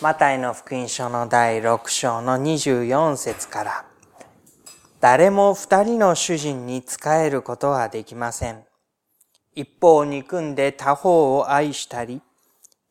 [0.00, 3.84] マタイの福音書の第6章の24節から、
[5.00, 8.64] 誰も二人の主人に仕えることはできません。
[9.54, 12.22] 一方を憎んで他方を愛したり、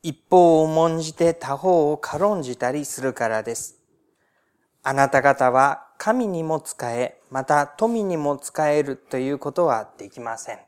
[0.02, 3.76] 一方を重んじて他方を軽んじたりするからです。
[4.82, 10.58] あなた方は神にも仕え、また富にも仕えるということはできません。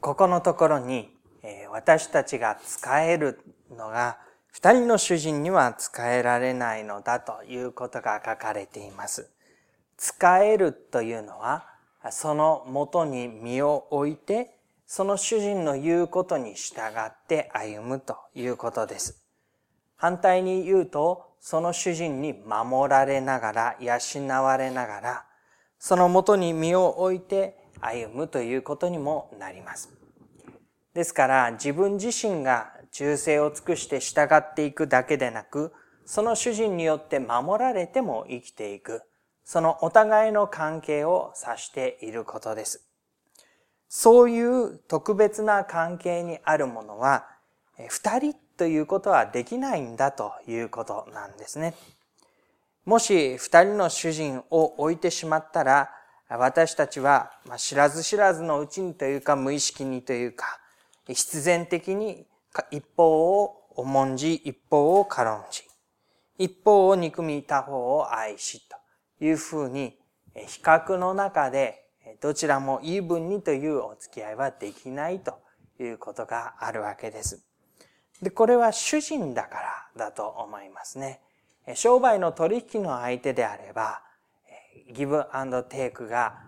[0.00, 1.16] ここのところに、
[1.70, 3.40] 私たちが使える
[3.70, 4.18] のが、
[4.52, 9.30] 二人の主人には使えられないのだということが書かれています。
[9.96, 11.66] 使えるというのは、
[12.10, 19.24] その元に身を置いて、その主人の言うことに従って歩むということです。
[19.96, 23.98] 反対に言うと、その主人に守られながら、養
[24.44, 25.24] われながら、
[25.78, 30.01] その元に身を置いて歩むということにもなります。
[30.94, 35.72] ですから、自分自身が忠誠を尽くして従っていくだけでなく、
[36.04, 39.02] その主人によって守られても生きていく。
[39.44, 42.86] そのお互いの関係を指していることです。
[43.88, 47.26] そういう特別な関係にあるものは、
[47.88, 51.74] 二人ということはできないんだということなんですね。
[52.84, 55.90] もし二人の主人を置いてしまったら、
[56.28, 60.58] 私たちは知らず知らずのうちにというか無意識にというか、
[61.08, 62.26] 必然的に
[62.70, 65.62] 一方を重んじ、一方を軽んじ、
[66.38, 69.98] 一方を憎み他方を愛しというふうに、
[70.34, 71.88] 比較の中で
[72.20, 75.40] どちらもイーブンにというお付き合いはできないと
[75.78, 77.44] いうことがあるわけです。
[78.20, 79.58] で、これは主人だか
[79.96, 81.20] らだと思いますね。
[81.74, 84.02] 商売の取引の相手であれば、
[84.92, 85.24] ギブ
[85.68, 86.42] テイクが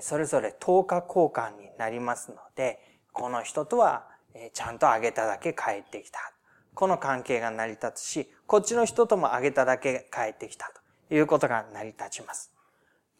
[0.00, 4.04] それぞれ10日交換になりますので、この人とは
[4.52, 6.18] ちゃんとあげただけ帰ってきた。
[6.74, 10.72] この関係が成り立つし、こっちの人ともあげただけ帰ってきた
[11.08, 12.52] ということが成り立ちます。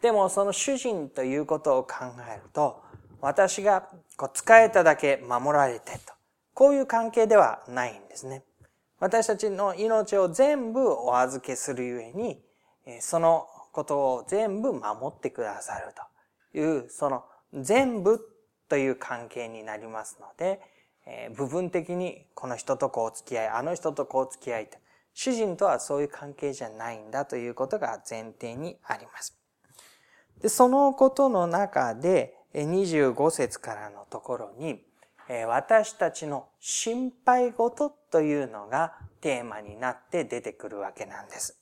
[0.03, 1.94] でもその主人ということを考
[2.28, 2.82] えると、
[3.21, 6.12] 私がこう使えただけ守られてと、
[6.53, 8.43] こういう関係ではないんですね。
[8.99, 12.43] 私たちの命を全部お預けするゆえに、
[13.00, 15.94] そのことを全部守ってくださる
[16.53, 17.25] という、その
[17.55, 18.21] 全部
[18.75, 20.61] という関係になりますので、
[21.07, 24.79] えー、部分的にこの人とこうお付き合い、あの人とこう付き合いと、
[25.12, 29.39] 主人とはそういう関係じゃないんだということが前提にあります。
[30.43, 34.83] で、そのことの中で、25節からのところに、
[35.47, 41.61] 私たちの心配事というのがテーマになって出てくるわけなんです。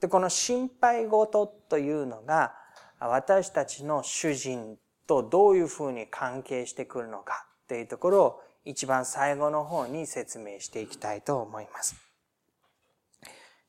[0.00, 2.54] で、この心配事というのが、
[2.98, 11.96] 私たちの主人とどういうふうに関係してくるのかというところを一番最後の方に説明していきたいと思います。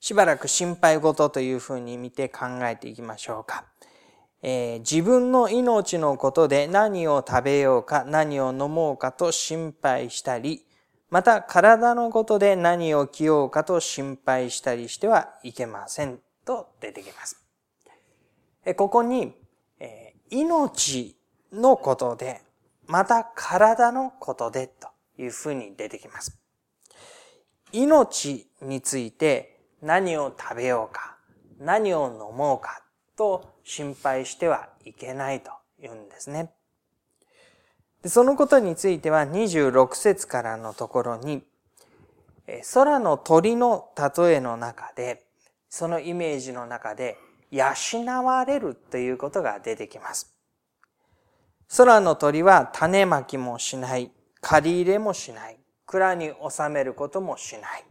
[0.01, 3.65] しばらく心配事というふうに見て考えていきましょうか。
[4.41, 10.65] えー、自分の命のことで何を食べようか何を飲もうかと心配したり、
[11.09, 17.41] また体のことで何を着ようかと心配したりしてはいけませんと出てきます。
[18.75, 19.33] ここに、
[19.79, 21.18] えー、命
[21.53, 22.41] のことで、
[22.87, 26.39] また体のことでというふうに出てきます。
[27.71, 31.17] 命について何を食べようか、
[31.59, 32.81] 何を飲もうか
[33.15, 36.51] と心配してはいけないと言うんですね。
[38.01, 41.43] でそのことについては26節からのところに、
[42.73, 45.25] 空の鳥の例えの中で、
[45.69, 47.17] そのイメージの中で、
[47.51, 47.73] 養
[48.23, 50.38] われるということが出てきます。
[51.75, 57.85] 空の鳥は種まきもしない、借り入れもしない、蔵に収めることもしない。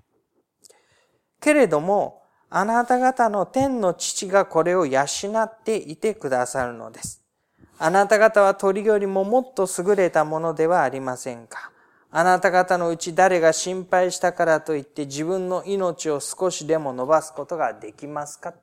[1.40, 5.02] けれども、あなた方の天の父がこれを養
[5.42, 7.22] っていてくださるのです。
[7.78, 11.70] あなた方は鳥よりももっと優れたものではありませんか。
[12.10, 18.54] あなた方のうち誰が心配したからといって自分の命を少しでも伸ばすことができますか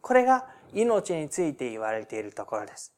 [0.00, 2.94] これが命について言われているところです。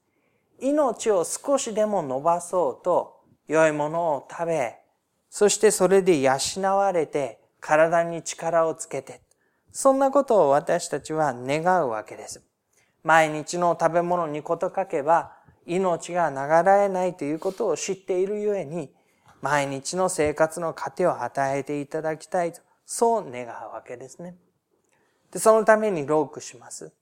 [0.61, 4.79] 命を少しでも伸ばそうと良いものを食べ、
[5.31, 6.32] そしてそれで養
[6.76, 9.20] われて体に力をつけて、
[9.73, 12.43] そんなことを私たちは願うわけです。
[13.05, 15.32] 毎日の食べ物にこと書けば
[15.67, 18.91] 命が流れないということを知っているゆえに、
[19.43, 24.37] 毎日の生活の糧を与えていただきたいと、そう願うわけですね。
[25.31, 26.93] で、そのためにロークします。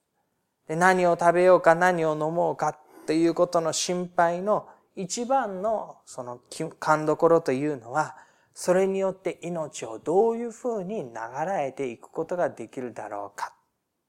[0.67, 6.39] で、何を食べようか何を飲もうかということの心配の一番のその
[6.79, 8.15] 勘どころというのは、
[8.53, 11.11] それによって命をどういうふうに流
[11.45, 13.53] れていくことができるだろうか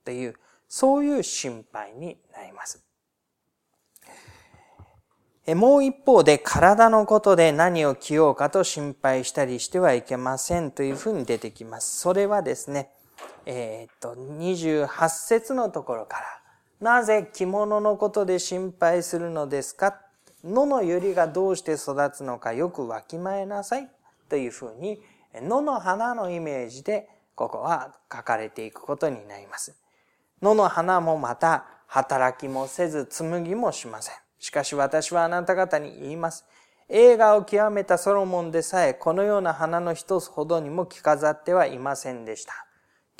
[0.04, 0.34] という、
[0.68, 2.86] そういう心配になります。
[5.54, 12.00] もう一方で体のことで何を着ようかと心配したりしてはいけませんというふうに出てきます。
[12.00, 12.90] それはですね、
[13.44, 16.24] えー、っと、28節のところから、
[16.80, 19.98] なぜ着物のことで心配するのですか？
[20.44, 23.88] 野の百合がどうして育つのかよくわきまえなさい
[24.28, 25.00] というふうに、
[25.34, 29.74] 野の花のイメージでここは書かれていくことになります。
[30.42, 34.14] 野の花もまた働きもせず紡ぎもしません。
[34.38, 36.44] しかし私はあなた方に言います。
[36.90, 42.65] 映画を極めたソロモンでさえこのような花の一つほどにも着飾ってはいませんでした。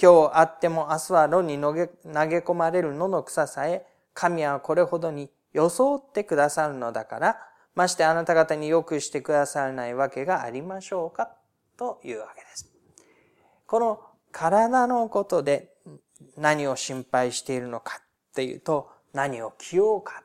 [0.01, 7.37] 今日あっても明日は炉に投げ込まれる野の草さえ神はこれほどに装ってくださるのだから、
[7.75, 11.33] ましてあなた方によくしてくださらないわけがありましょうか
[11.77, 12.71] というわけです。
[13.67, 14.01] この
[14.33, 15.73] 体のことで
[16.37, 20.23] 何を心配しているのかっていうと、何を着ようか。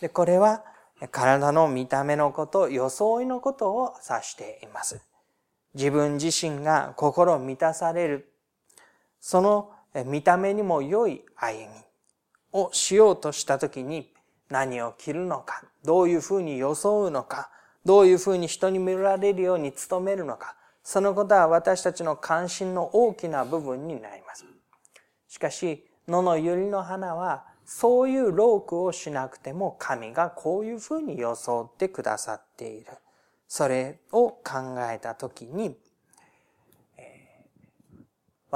[0.00, 0.64] で、これは
[1.10, 5.00] 体の見た目のこと、装いのことを指しています。
[5.74, 8.32] 自分自身が心満たされる。
[9.28, 9.72] その
[10.04, 11.68] 見た目にも良い歩み
[12.52, 14.12] をしようとしたときに
[14.50, 17.50] 何を着るのか、どういうふうに装うのか、
[17.84, 24.44] どういうふうに人に見られるように努めるのか、そのことは私たちの関心の大きな部分になります。
[25.26, 32.92] しかし、野の百合の花は、そういうロークをしなくても神がこういうふうに装ってくださっている。
[33.48, 35.76] それを考えたときに、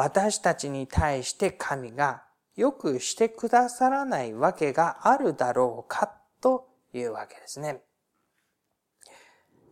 [0.00, 2.22] 私たちに対して神が
[2.56, 7.82] よくしてくださらないわけがあるだろうかというわけですね。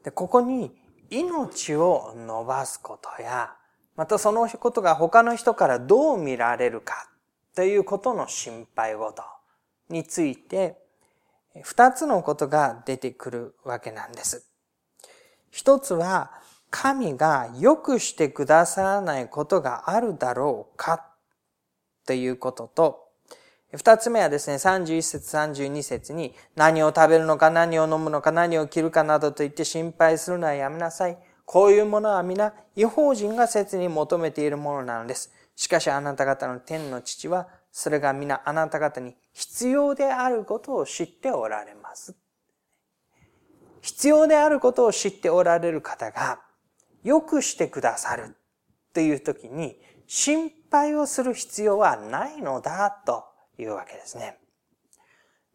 [0.04, 0.72] でここに
[1.10, 3.54] 命を伸ばすことや
[3.96, 7.08] またそのことが他の人からどう見られるか
[7.56, 9.24] ということの心配事
[9.88, 10.78] について、
[11.62, 14.46] 二つのことが出てくるわけなんです。
[15.50, 16.30] 一つは、
[16.70, 21.06] 神が良くしてくださらないことがあるだろうか
[22.06, 23.08] ということと、
[23.72, 31.18] 二つ目はですね、31節32節に何を食べるのか何を飲むのか何を着るかなどと言って心配するのはやめなさい。
[31.44, 35.32] こういうものは皆、違法人が切に求めているものなのです。
[35.54, 42.14] しかしあなた方の天の父は、それが皆あなた方に必要であることを知っておられます。
[43.82, 46.40] 必要であることを知っておられる方が、
[47.08, 48.36] 良くしてくださる
[48.92, 53.24] という時に、心配をする必要はないのだと
[53.58, 54.36] いうわけですね。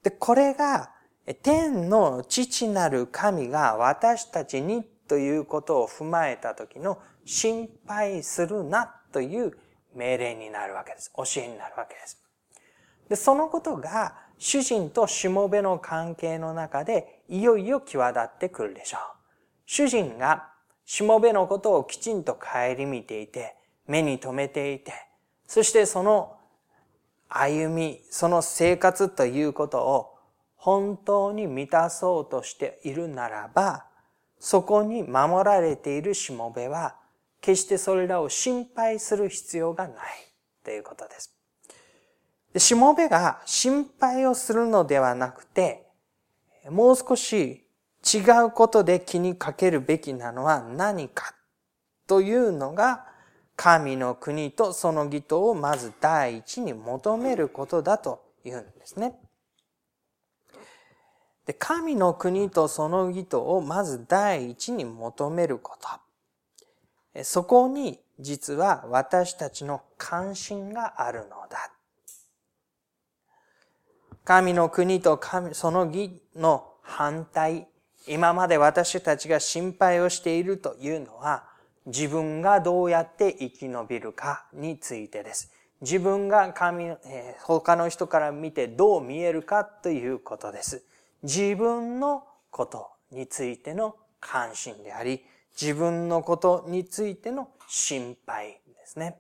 [0.01, 0.89] で、これが、
[1.43, 9.55] 天の父なる神が私たちにということを踏まえた時の心配するなという
[9.93, 11.11] 命令になるわけです。
[11.15, 12.17] 教えになるわけです。
[13.09, 19.01] で、そのことが主人としもべの関係の中でいよいよ際立ってくるでしょう。
[19.67, 20.52] 主人が
[20.85, 23.55] しもべのことをきちんと顧みていて、
[23.87, 24.93] 目に留めていて、
[25.47, 26.37] そしてその
[27.29, 30.17] 歩み、その生活ということを
[30.55, 33.85] 本当に満たそうとしているならば、
[34.39, 36.95] そこに守られているしもべは、
[37.41, 39.95] 決してそれらを心配する必要がない
[40.63, 41.33] ということです。
[42.57, 45.87] しもべが心配をするのではなくて、
[46.69, 47.62] もう少し
[48.03, 51.33] 違うことで気にかけるべきなのは何か
[52.07, 53.05] というのが、
[53.55, 59.15] 神の国とその義とをまず第一に求めることだというんですね。
[61.45, 65.77] で、神の国とその義とをまず第一に求めるこ
[67.13, 67.23] と。
[67.23, 71.71] そこに実は私たちの関心があるのだ。
[74.23, 77.67] 神の国と神その義の反対、
[78.07, 81.45] 今まで私たちが心配をしているというのは、
[81.85, 85.51] 自分がどうやって生き延びるかについてです。
[85.81, 90.83] 自分が神、え他の人から見てどう見えるかということです。
[91.23, 95.23] 自分のことについての関心であり、
[95.59, 99.19] 自分のことについての心配ですね。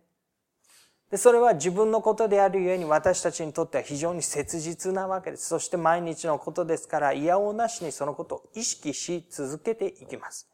[1.13, 5.47] でそれは自分のことであるゆえに私たちにとっては非常に切実なわけです。
[5.47, 10.49] そして毎日のことですから、嫌おなしにそのことを意識し続けていきます。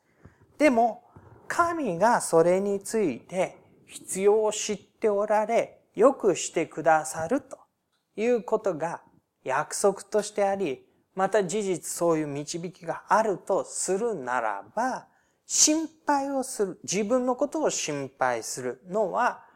[0.57, 1.05] でも、
[1.47, 7.57] 神がそれについて必要を知っておられ、よくしてくださると
[8.17, 9.01] いうことが
[9.45, 10.85] 約束としてあり、
[11.15, 15.07] また事実そういう導きがあるとするならば、
[15.45, 19.47] 心配をする、自分のことを心配するのは、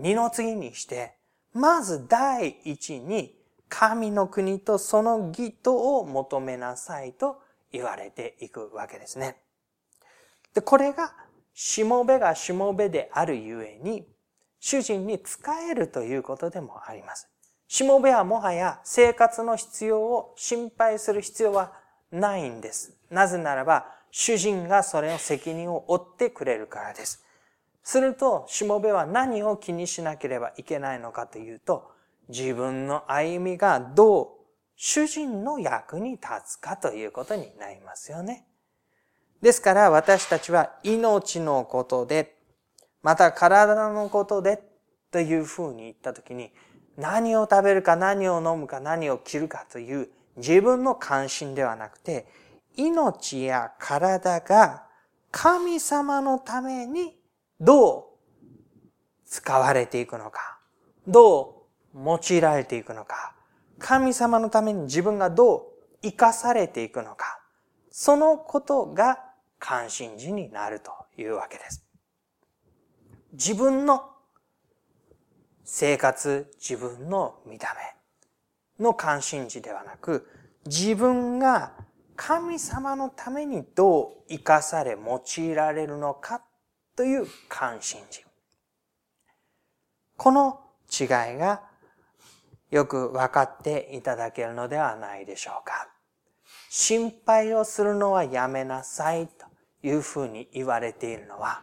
[0.00, 1.14] 二の次にして、
[1.52, 3.36] まず第一に
[3.68, 7.40] 神の国とその義とを求めなさいと
[7.72, 9.36] 言われていくわけですね。
[10.54, 11.12] で、これが、
[11.54, 14.06] しもべがしもべであるゆえに、
[14.58, 15.38] 主人に仕
[15.70, 17.28] えるということでもあります。
[17.68, 21.72] しもべはもはや生活の必要を心配する必要は
[22.10, 22.96] ないんです。
[23.10, 27.24] なぜならば、主人がそれの責任を負ってくれるからです。
[27.90, 31.90] すると、しもべは何を気にしなければいけないのかというと、
[32.28, 34.28] 自分の歩みがどう
[34.76, 38.46] 主人の役に立つかということになりますよね。
[39.42, 42.36] ですから私たちは命のことで、
[43.02, 44.62] また体のことで
[45.10, 46.52] というふうに言ったときに、
[46.96, 52.28] 何を食べるか何を飲むか何を着るかという自分の関心ではなくて、
[52.76, 54.84] 命や体が
[55.32, 57.19] 神様のために
[57.60, 58.04] どう
[59.26, 60.58] 使われていくのか、
[61.06, 63.34] どう用いられていくのか、
[63.78, 65.62] 神様のために自分がどう
[66.02, 67.40] 生かされていくのか、
[67.90, 69.18] そのことが
[69.58, 71.84] 関心事になるというわけです。
[73.32, 74.10] 自分の
[75.64, 77.76] 生活、自分の見た
[78.78, 80.28] 目の関心事ではなく、
[80.66, 81.72] 自分が
[82.16, 86.42] 神様のためにどう生かされ用いられるのか
[87.00, 88.26] という関心事。
[90.18, 90.60] この
[90.92, 91.62] 違いが
[92.70, 95.88] よく分かっていただけるのではないでしょうか。
[96.68, 99.46] 心配をするのはやめなさいと
[99.82, 101.62] いうふうに言われているのは、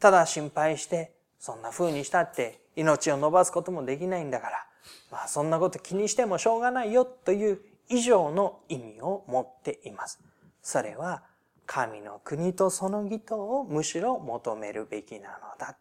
[0.00, 4.66] ただ心配してそんな風にしたって命を伸ばすこともできないんだから、
[5.10, 7.60] まあそんなこと気にしてもしょうがないよという
[7.90, 10.18] 以上の意味を持っています。
[10.62, 11.24] それは
[11.66, 15.76] 神の国とその義とをむしろ求めるべきなのだ。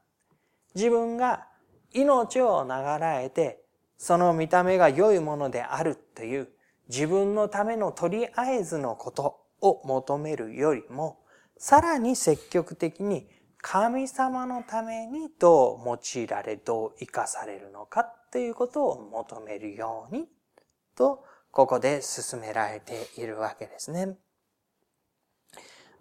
[0.75, 1.47] 自分が
[1.91, 3.63] 命を流らえて、
[3.97, 6.49] その見た目が良いものであるという
[6.89, 11.19] 自分のためのとりあえずのことを求めるよりも、
[11.57, 13.27] さらに積極的に
[13.61, 20.27] 神様のためにどう用いられ、どう生かされるのかということを求めるように
[20.95, 24.17] と、ここで進められているわけですね。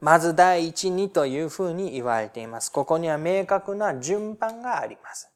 [0.00, 2.73] まず第一にというふうに言われています。
[2.73, 5.30] ここには明確な順番があります。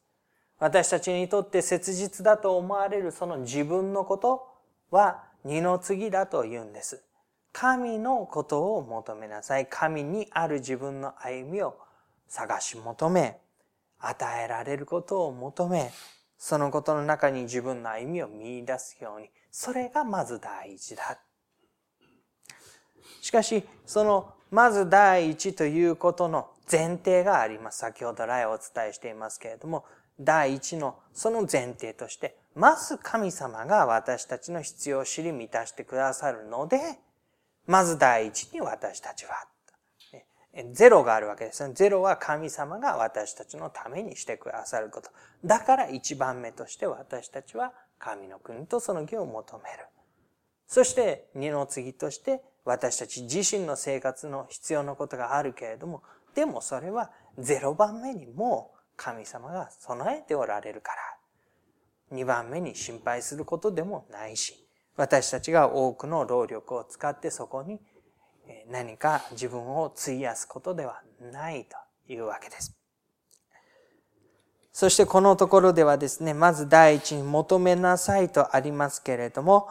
[0.58, 4.46] 私たちにとって切実だと思われるその自分のこと
[4.90, 7.02] は二の次だと言うんです。
[7.52, 9.66] 神のことを求めなさい。
[9.66, 11.76] 神にある自分の歩みを
[12.26, 13.38] 探し求め、
[14.00, 15.92] 与えられることを求め、
[16.36, 21.18] そのことの中に自分の歩みを見出すように、それがまず第一だ。
[23.20, 27.78] しかし、その、まず第一ということの前提があります。
[27.78, 29.84] 先ほど来お伝えしていますけれども、
[30.20, 36.78] 第一のその前提として、まず神様が私たちの必要を知り満たしてくださるので、
[37.66, 39.32] まず第一に私たちは
[40.72, 41.74] ゼロがあるわけですね。
[41.74, 45.10] ゼロは神様が私たちのためにしてくださること。
[45.44, 49.86] だから一番目として私たちは神の国とその義を求める。
[50.68, 56.02] そして二の次として私たち自身の生活の必要なことがあるけれども、
[56.34, 60.96] でもそれはゼロ番目にも神様が備えておられるから。
[62.10, 64.66] 二番目に心配することでもないし、
[64.96, 67.80] 私たちが多くの労力を使ってそこに
[68.70, 72.76] 何か自分を費やすことではないというわけです。
[74.72, 79.68] そしてこのところではですね、まず第一に求めなさいとありますけれども、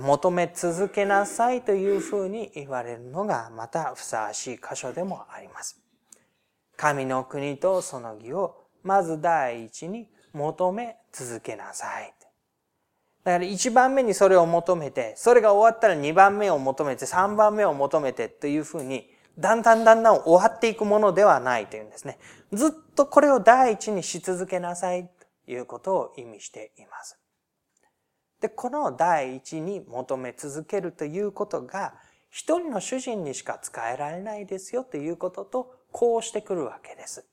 [0.00, 5.80] 求め続けなさいというふうに言われるのがまたふさわしい箇所でもあります。
[6.76, 12.14] 神の国とその義をまず第一に求め続けなさい。
[13.24, 19.08] だから一番目にそれを求めて、それが終わったら二番目を求めて、三番目を求めてというふうに、
[19.38, 22.18] だんだんだんだん終わっていくものではないというんですね。
[22.52, 25.08] ずっとこれを第一にし続けなさい
[25.46, 27.21] ということを意味しています。
[28.42, 31.94] で、この第一に求め続けるということが、
[32.28, 37.24] 一人の主人にしか使えられないですよということと、こうしてくるわけです。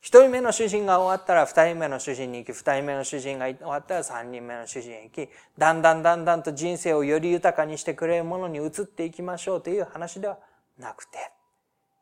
[0.00, 5.28] 一人目の主人が終わったら二人目の主人に行き、二人目の主人が終わったら三人目の主人へ行き、
[5.58, 10.38] だんだんだんだんと人生をより豊かにしてくれるものに移っていきましょうという話では
[10.78, 11.18] なくて、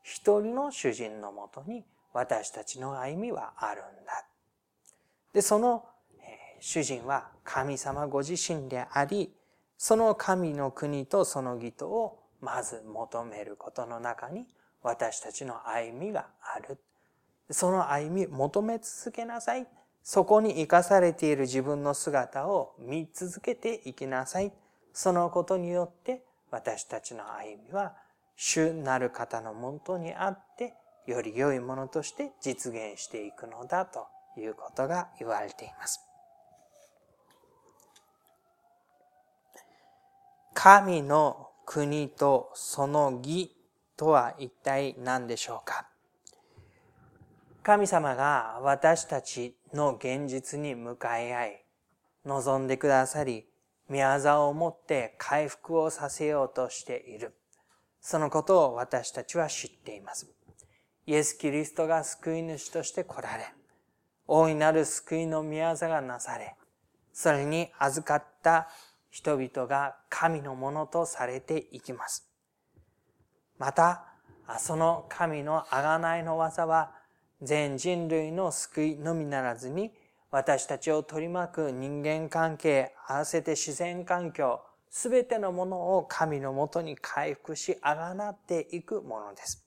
[0.03, 4.27] 一人の主人のもとに私たちの歩みはあるんだ。
[5.33, 5.85] で、その
[6.61, 9.33] 主人は神様ご自身であり、
[9.79, 14.47] その神の国とその義とをまず求めることの中に
[14.83, 16.79] 私たちの歩みがある。
[17.51, 19.67] その歩み求め続けなさい。
[20.03, 24.53] そこに生かされている自分の姿を見続けていきなさい。
[24.93, 27.95] そのことによって私たちの歩みは
[28.37, 30.75] 主なる方のもとにあって
[31.07, 36.08] より良いものとして実現していくのだということが言われています。
[40.61, 43.55] 神の国とその義
[43.97, 45.87] とは一体何でしょうか？
[47.63, 51.65] 神様が私たちの現実に向かい合い、
[52.25, 53.47] 望んでくださり、
[53.89, 57.37] 宮沢をもって回復をさせようとしている。
[58.01, 60.29] そのことを私たちは知っています。
[61.07, 63.45] イエス・キリストが救い主として来られ、
[64.27, 66.57] 大いなる救いの宮沢がなされ、
[67.13, 68.69] それに預かった
[69.11, 72.31] 人々が神のものとされていきます。
[73.59, 74.05] また、
[74.59, 76.93] その神の贖いの技は、
[77.43, 79.93] 全人類の救いのみならずに、
[80.31, 84.61] 私たちを取り巻く人間関係、合わせて自然環境、
[84.91, 89.65] すべてのものを神のもとに回復し、あがなっていくものです。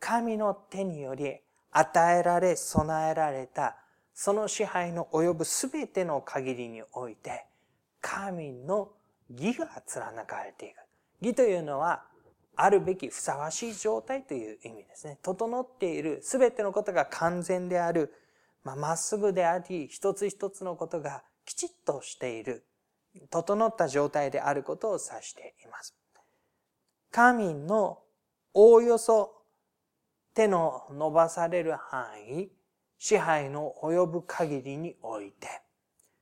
[0.00, 1.38] 神の手により
[1.70, 3.76] 与えられ、備えられた、
[4.14, 7.46] その支配の及ぶすべての限りにおいて、
[8.04, 8.92] 神の
[9.30, 10.76] 義が貫かれていく。
[11.22, 12.04] 義というのは、
[12.54, 15.18] あるべきふさわしい状態という意味ですね。
[15.22, 18.12] 整っている、すべてのことが完全である、
[18.62, 22.66] まあ、っすぐであり、一つ一つのことがきちっとしている、
[23.30, 25.96] 整った状態であることを指しています。
[27.10, 28.02] 神の
[28.52, 29.34] おおよそ
[30.34, 32.50] 手の伸ばされる範囲、
[32.98, 35.48] 支配の及ぶ限りにおいて、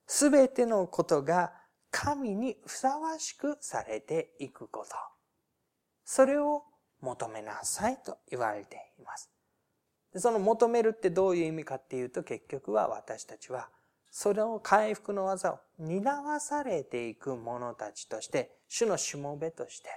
[0.07, 1.53] すべてのことが
[1.93, 4.97] 神にふさわしくされていくこと。
[6.05, 6.65] それを
[7.01, 9.31] 求めなさいと言われています。
[10.17, 13.69] その求めるってどういう意味かっていうと結局は私たちは
[14.11, 19.89] それを回復の技を担わされていく者たちとして主のしもべとして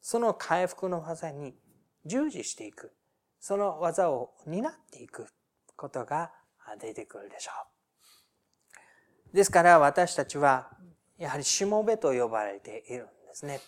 [0.00, 1.54] その回復の技に
[2.06, 2.92] 従事していく
[3.40, 5.26] その技を担っていく
[5.76, 6.30] ことが
[6.80, 7.50] 出てくるでしょ
[9.32, 9.36] う。
[9.36, 10.70] ですから私たちは
[11.20, 13.60] やはりしもべと呼ばれているんですね。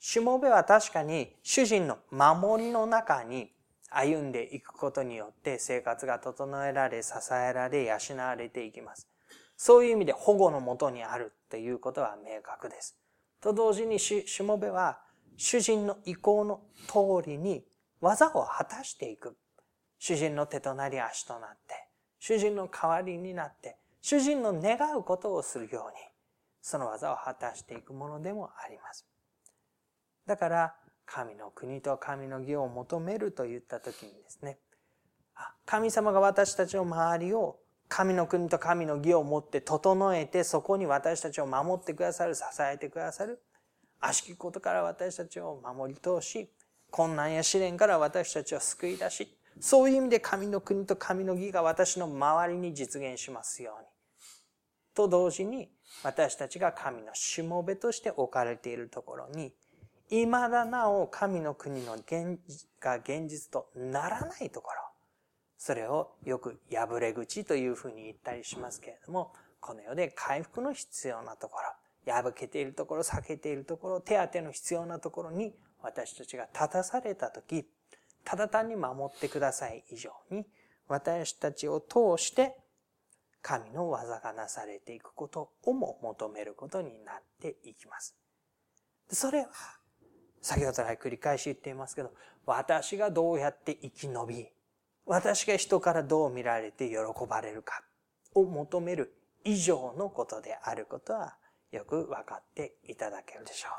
[0.00, 3.52] しもべは確かに主人の守りの中に
[3.90, 9.08] 歩んでいくことによって生活が整えられ、支えられ、養われていきます。
[9.56, 12.98] そういう意味で保護のもとにあるということは明確です。
[13.40, 14.98] と同時にしもべは
[15.36, 17.64] 主人の意向の通りに
[18.00, 19.36] 技を果たしていく。
[20.00, 21.86] 主人の手となり足となって、
[22.18, 26.09] 主人の代わりになって、主人の願うことをするように、
[26.60, 29.06] その技を果たしていくものでもあります。
[30.26, 30.74] だから、
[31.06, 34.58] 神の国と神の義を求めると言った時にですね、
[35.66, 43.42] 神様が私たちの周りを神の国と神の義を持って整えて、そこに私たちを守ってくださる、支えてくださる。
[43.98, 46.48] 悪しきことから私たちを守り通し、
[46.90, 53.88] 困難や試練から私たちを救い出し、そういう意味で神の国と神の義が私の周りに実現しますように。
[54.94, 55.68] と同時に、
[56.02, 59.52] 私たちが神のしもべとして置かれているところに、
[60.08, 62.38] 未だなお神の国の現
[62.80, 64.76] が現実とならないところ、
[65.58, 71.58] それをよく破れ口というふうに言ったりしますけれども、この世で回復の必要なとこ
[72.06, 77.66] ろ、破けているところ、避けているところ、手当ての必要なところに私たちが立たされたとき、
[78.24, 80.46] ただ単に守ってください以上に、
[80.88, 82.56] 私たちを通して
[83.42, 88.16] 神の技がなされていくことをも求めることになっていきます。
[89.10, 89.48] それは
[90.40, 92.12] 先ほど来繰り返し言っていますけど、
[92.46, 94.46] 私がどうやって生き延び、
[95.06, 96.96] 私が人からどう見られて喜
[97.28, 97.82] ばれるか
[98.34, 101.36] を求める以上のことであることは
[101.72, 103.72] よく分かっていただけるでしょう。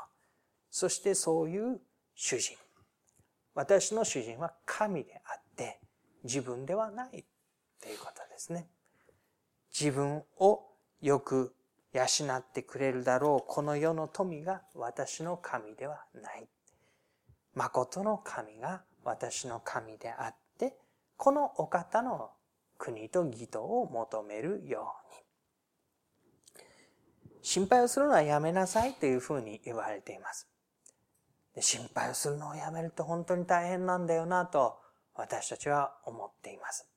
[0.70, 1.80] そしてそういう
[2.14, 2.56] 主人。
[3.54, 5.80] 私の主人は神であって
[6.24, 7.24] 自分ではない
[7.80, 8.68] ということですね。
[9.82, 10.62] 自分を
[11.00, 11.56] よく
[11.92, 12.04] 養
[12.36, 16.46] ってくれるだろうこの世の富が私の神ではない。
[17.56, 20.76] 誠の神が私の神であって、
[21.16, 22.30] このお方の
[22.78, 24.94] 国と義とを求めるよ
[26.48, 26.62] うに。
[27.42, 30.48] 心配をするのはやめなさいというふうに言われています。
[31.56, 34.78] で心配をするのをやめると本当に大変なんだよなと
[35.16, 36.91] 私たちは思っています。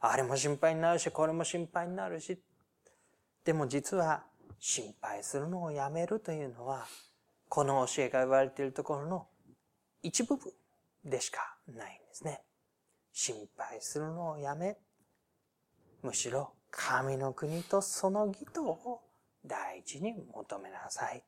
[0.00, 2.40] あれも心配になるし、これも心配になるし。
[3.44, 4.24] でも実は
[4.58, 6.86] 心配するのをやめるというのは、
[7.48, 9.26] この教えが言われているところの
[10.02, 10.52] 一部分
[11.04, 12.42] でしかないんですね。
[13.12, 14.78] 心配するのをやめ、
[16.02, 19.02] むしろ神の国とその義とを
[19.44, 21.22] 大事に求めなさい。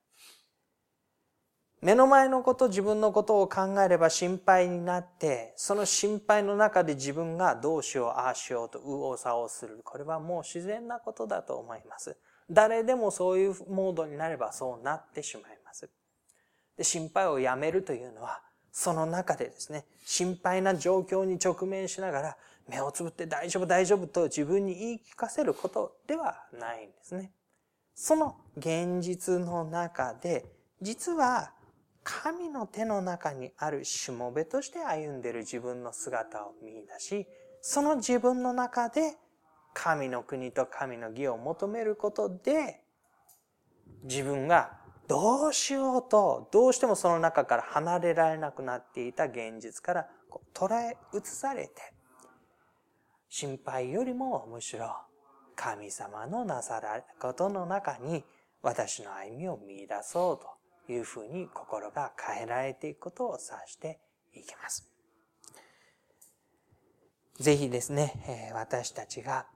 [1.83, 9.81] 目の前のこと、自分のことを考えれば心配になって、その心配の中で自分がどうしよう、ああしようと右往左往する。
[9.83, 12.17] これはもう自然なことだと思います。
[12.49, 15.91] 誰でもそういうモードになればそうなってしまいます。
[16.77, 18.41] で心配をやめるというのは、
[18.71, 22.37] その中でですね、心配な状況に直面しながら、
[22.69, 27.33] 目をつぶって大丈夫大丈夫と自分に言い聞かせることではないんですね。
[27.93, 30.47] その現実の中で、
[30.81, 31.53] 実は
[32.05, 37.27] 神の手の中にあるしもべとして歩んでいる自分の姿を見出し、
[37.61, 39.17] その自分の中で
[39.75, 42.81] 神の国と神の義を求めることで、
[44.05, 50.07] 自分がどうしようと、どうしてもその中から離れられなくなっていた現実から
[50.55, 51.73] 捉え移されて、
[53.29, 54.95] 心配よりもむしろ
[55.55, 58.25] 神様のなさらことの中に
[58.61, 60.62] 私の歩みを見出そうと。
[60.89, 64.01] いうふうに心が変えられていくことを指して
[64.35, 64.89] いきます。
[67.39, 69.47] ぜひですね、私たちが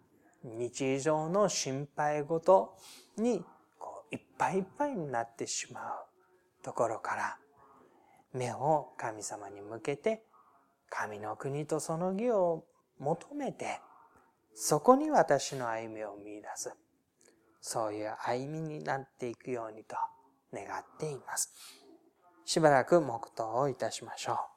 [0.42, 2.74] 日常の心配事
[3.16, 3.44] に
[3.78, 7.38] こういっぱいいっぱいになってしまうところから
[8.32, 10.22] 目を神様に向けて
[10.88, 12.64] 神の国とその義を
[12.98, 13.80] 求めて
[14.54, 16.74] そこに私の歩みを見出す
[17.60, 19.96] そういう歩みになっていくようにと
[20.52, 21.52] 願っています。
[22.44, 24.55] しばらく黙祷をいたしましょう。